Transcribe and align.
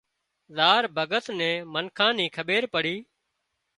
زار 0.57 0.83
ڀڳت 0.95 1.25
نِي 1.37 1.51
منکان 1.73 2.11
نين 2.17 2.29
کٻيرپڙِي 2.35 2.97